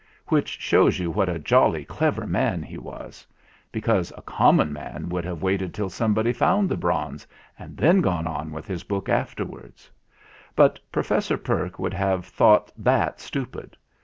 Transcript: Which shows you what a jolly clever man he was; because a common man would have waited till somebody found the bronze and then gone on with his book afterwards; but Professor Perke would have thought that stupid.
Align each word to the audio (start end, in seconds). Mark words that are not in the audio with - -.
Which 0.29 0.57
shows 0.57 0.97
you 0.97 1.11
what 1.11 1.29
a 1.29 1.37
jolly 1.37 1.85
clever 1.85 2.25
man 2.25 2.63
he 2.63 2.79
was; 2.79 3.27
because 3.71 4.11
a 4.17 4.23
common 4.23 4.73
man 4.73 5.09
would 5.09 5.23
have 5.25 5.43
waited 5.43 5.75
till 5.75 5.91
somebody 5.91 6.33
found 6.33 6.69
the 6.69 6.75
bronze 6.75 7.27
and 7.59 7.77
then 7.77 8.01
gone 8.01 8.25
on 8.25 8.51
with 8.51 8.65
his 8.65 8.81
book 8.83 9.09
afterwards; 9.09 9.91
but 10.55 10.79
Professor 10.91 11.37
Perke 11.37 11.77
would 11.77 11.93
have 11.93 12.25
thought 12.25 12.71
that 12.75 13.19
stupid. 13.19 13.77